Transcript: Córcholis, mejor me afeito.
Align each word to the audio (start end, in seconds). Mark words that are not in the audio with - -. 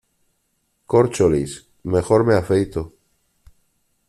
Córcholis, 0.87 1.69
mejor 1.83 2.23
me 2.25 2.33
afeito. 2.33 2.91